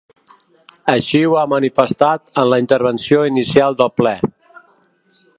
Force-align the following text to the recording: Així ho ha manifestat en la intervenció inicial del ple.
Així 0.93 1.19
ho 1.25 1.35
ha 1.41 1.43
manifestat 1.51 2.33
en 2.43 2.49
la 2.53 2.59
intervenció 2.63 3.21
inicial 3.33 3.77
del 3.83 3.93
ple. 4.01 4.15